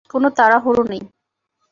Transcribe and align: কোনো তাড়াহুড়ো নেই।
কোনো 0.09 0.27
তাড়াহুড়ো 0.29 0.83
নেই। 0.83 1.03